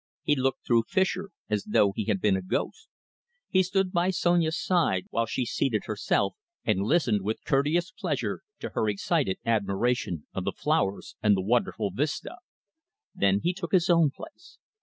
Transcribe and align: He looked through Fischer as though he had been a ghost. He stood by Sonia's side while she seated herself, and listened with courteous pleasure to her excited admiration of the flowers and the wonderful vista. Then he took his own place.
He 0.23 0.35
looked 0.35 0.65
through 0.65 0.85
Fischer 0.87 1.29
as 1.47 1.63
though 1.63 1.91
he 1.95 2.05
had 2.05 2.19
been 2.19 2.35
a 2.35 2.41
ghost. 2.41 2.89
He 3.49 3.61
stood 3.61 3.91
by 3.91 4.09
Sonia's 4.09 4.59
side 4.59 5.05
while 5.11 5.27
she 5.27 5.45
seated 5.45 5.83
herself, 5.85 6.33
and 6.65 6.81
listened 6.81 7.21
with 7.21 7.43
courteous 7.45 7.91
pleasure 7.91 8.41
to 8.61 8.69
her 8.69 8.89
excited 8.89 9.37
admiration 9.45 10.25
of 10.33 10.43
the 10.43 10.53
flowers 10.53 11.15
and 11.21 11.37
the 11.37 11.43
wonderful 11.43 11.91
vista. 11.91 12.37
Then 13.13 13.41
he 13.43 13.53
took 13.53 13.73
his 13.73 13.91
own 13.91 14.09
place. 14.09 14.57